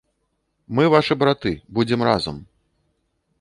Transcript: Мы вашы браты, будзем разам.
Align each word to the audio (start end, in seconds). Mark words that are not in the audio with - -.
Мы 0.79 0.83
вашы 0.93 1.17
браты, 1.23 1.53
будзем 1.77 2.07
разам. 2.09 2.41